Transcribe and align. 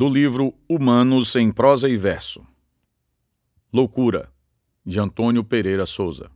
do 0.00 0.08
livro 0.08 0.54
Humanos 0.66 1.36
em 1.36 1.52
Prosa 1.52 1.86
e 1.86 1.94
Verso. 1.94 2.42
Loucura, 3.70 4.32
de 4.82 4.98
Antônio 4.98 5.44
Pereira 5.44 5.84
Souza. 5.84 6.30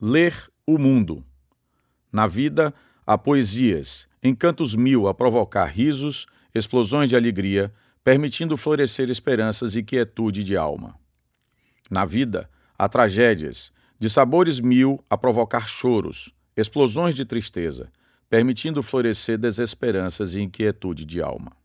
Ler 0.00 0.50
o 0.66 0.78
mundo. 0.78 1.22
Na 2.10 2.26
vida, 2.26 2.72
há 3.06 3.18
poesias, 3.18 4.08
encantos 4.22 4.74
mil 4.74 5.06
a 5.06 5.12
provocar 5.12 5.66
risos, 5.66 6.24
explosões 6.54 7.10
de 7.10 7.14
alegria, 7.14 7.70
permitindo 8.02 8.56
florescer 8.56 9.10
esperanças 9.10 9.76
e 9.76 9.82
quietude 9.82 10.42
de 10.42 10.56
alma. 10.56 10.98
Na 11.90 12.06
vida, 12.06 12.48
há 12.78 12.88
tragédias, 12.88 13.70
de 14.00 14.08
sabores 14.08 14.60
mil 14.60 15.04
a 15.10 15.18
provocar 15.18 15.68
choros, 15.68 16.32
explosões 16.56 17.14
de 17.14 17.26
tristeza, 17.26 17.92
permitindo 18.30 18.82
florescer 18.82 19.36
desesperanças 19.36 20.34
e 20.34 20.40
inquietude 20.40 21.04
de 21.04 21.20
alma. 21.20 21.57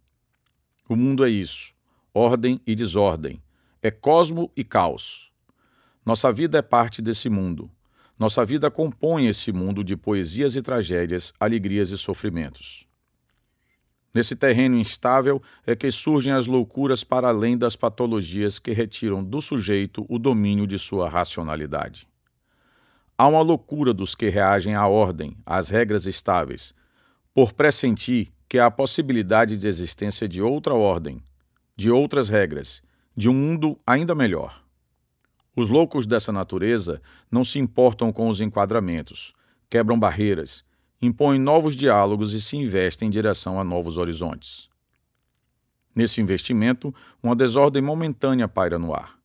O 0.88 0.96
mundo 0.96 1.26
é 1.26 1.30
isso: 1.30 1.74
ordem 2.14 2.60
e 2.68 2.76
desordem, 2.76 3.42
é 3.82 3.90
cosmo 3.90 4.52
e 4.56 4.64
caos. 4.64 5.32
Nossa 6.06 6.32
vida 6.32 6.58
é 6.58 6.62
parte 6.62 7.02
desse 7.02 7.30
mundo. 7.30 7.72
Nossa 8.20 8.46
vida 8.46 8.70
compõe 8.70 9.28
esse 9.28 9.52
mundo 9.52 9.84
de 9.84 9.96
poesias 9.96 10.56
e 10.56 10.62
tragédias, 10.62 11.34
alegrias 11.40 11.90
e 11.90 11.98
sofrimentos. 11.98 12.86
Nesse 14.14 14.36
terreno 14.36 14.78
instável 14.78 15.42
é 15.66 15.76
que 15.76 15.90
surgem 15.90 16.32
as 16.32 16.46
loucuras 16.46 17.04
para 17.04 17.30
além 17.30 17.58
das 17.58 17.76
patologias 17.76 18.60
que 18.60 18.72
retiram 18.72 19.24
do 19.24 19.42
sujeito 19.42 20.06
o 20.08 20.20
domínio 20.20 20.68
de 20.68 20.78
sua 20.78 21.10
racionalidade. 21.10 22.08
Há 23.18 23.28
uma 23.28 23.42
loucura 23.42 23.94
dos 23.94 24.14
que 24.14 24.30
reagem 24.30 24.76
à 24.76 24.88
ordem, 24.88 25.36
às 25.46 25.70
regras 25.70 26.06
estáveis, 26.06 26.76
por 27.34 27.54
pressentir 27.54 28.32
que 28.54 28.60
há 28.60 28.68
a 28.68 28.72
possibilidade 28.72 29.58
de 29.58 29.68
existência 29.68 30.30
de 30.30 30.40
outra 30.40 30.76
ordem, 30.76 31.24
de 31.76 31.90
outras 31.90 32.30
regras, 32.30 32.84
de 33.18 33.28
um 33.28 33.34
mundo 33.34 33.80
ainda 33.84 34.14
melhor. 34.14 34.64
Os 35.56 35.72
loucos 35.72 36.06
dessa 36.06 36.32
natureza 36.32 37.02
não 37.32 37.44
se 37.44 37.58
importam 37.58 38.14
com 38.14 38.30
os 38.30 38.40
enquadramentos, 38.40 39.34
quebram 39.68 40.00
barreiras, 40.00 40.64
impõem 41.02 41.40
novos 41.40 41.76
diálogos 41.76 42.32
e 42.34 42.40
se 42.40 42.56
investem 42.56 43.08
em 43.08 43.10
direção 43.10 43.60
a 43.60 43.64
novos 43.64 43.98
horizontes. 43.98 44.70
Nesse 45.96 46.22
investimento, 46.22 46.94
uma 47.24 47.36
desordem 47.36 47.82
momentânea 47.82 48.48
paira 48.48 48.78
no 48.78 48.94
ar, 48.94 49.18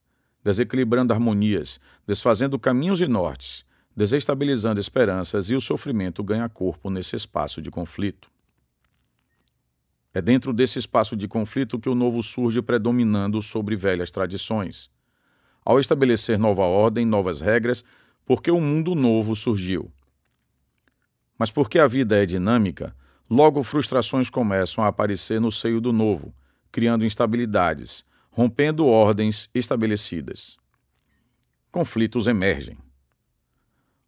desequilibrando 0.42 1.12
harmonias, 1.12 1.78
desfazendo 2.06 2.58
caminhos 2.58 3.02
e 3.02 3.06
nortes, 3.06 3.62
desestabilizando 3.94 4.80
esperanças 4.80 5.50
e 5.50 5.54
o 5.54 5.60
sofrimento 5.60 6.24
ganha 6.24 6.48
corpo 6.48 6.88
nesse 6.88 7.14
espaço 7.14 7.60
de 7.60 7.70
conflito. 7.70 8.30
É 10.19 10.20
dentro 10.20 10.52
desse 10.52 10.80
espaço 10.80 11.14
de 11.16 11.28
conflito 11.28 11.78
que 11.78 11.88
o 11.88 11.94
novo 11.94 12.24
surge 12.24 12.61
predominando 12.61 13.41
sobre 13.41 13.77
velhas 13.77 14.11
tradições. 14.11 14.91
Ao 15.64 15.78
estabelecer 15.78 16.36
nova 16.36 16.62
ordem, 16.62 17.06
novas 17.06 17.41
regras, 17.41 17.84
porque 18.27 18.50
o 18.50 18.61
mundo 18.61 18.96
novo 18.96 19.36
surgiu. 19.36 19.92
Mas 21.39 21.52
porque 21.52 21.78
a 21.78 21.86
vida 21.86 22.20
é 22.20 22.27
dinâmica, 22.27 22.96
logo 23.30 23.62
frustrações 23.62 24.28
começam 24.28 24.83
a 24.83 24.89
aparecer 24.89 25.41
no 25.41 25.52
seio 25.52 25.80
do 25.80 25.92
novo, 25.92 26.34
criando 26.72 27.05
instabilidades, 27.05 28.05
rompendo 28.28 28.86
ordens 28.86 29.48
estabelecidas. 29.55 30.56
Conflitos 31.70 32.27
emergem. 32.27 32.77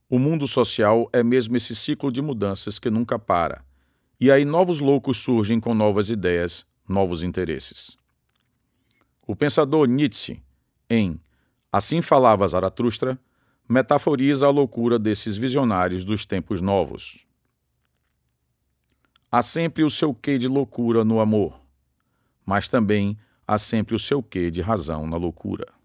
O 0.09 0.19
mundo 0.19 0.49
social 0.49 1.09
é 1.13 1.23
mesmo 1.23 1.57
esse 1.57 1.77
ciclo 1.77 2.11
de 2.11 2.21
mudanças 2.21 2.81
que 2.81 2.91
nunca 2.91 3.17
para 3.17 3.70
e 4.21 4.31
aí 4.31 4.45
novos 4.45 4.81
loucos 4.81 5.17
surgem 5.17 5.59
com 5.59 5.75
novas 5.75 6.11
ideias, 6.11 6.67
novos 6.87 7.23
interesses. 7.23 7.97
O 9.27 9.35
pensador 9.35 9.89
Nietzsche, 9.89 10.43
em 10.91 11.19
Assim 11.73 12.03
Falava 12.03 12.47
Zaratustra, 12.47 13.19
metaforiza 13.67 14.47
a 14.47 14.51
loucura 14.51 14.99
desses 14.99 15.37
visionários 15.37 16.05
dos 16.05 16.27
tempos 16.27 16.61
novos. 16.61 17.25
Há 19.31 19.41
sempre 19.41 19.85
o 19.85 19.91
seu 19.91 20.13
quê 20.13 20.37
de 20.37 20.49
loucura 20.49 21.05
no 21.05 21.21
amor, 21.21 21.59
mas 22.45 22.69
também 22.69 23.17
há 23.47 23.57
sempre 23.57 23.95
o 23.95 23.99
seu 23.99 24.23
quê 24.23 24.51
de 24.51 24.61
razão 24.61 25.07
na 25.07 25.17
loucura. 25.17 25.80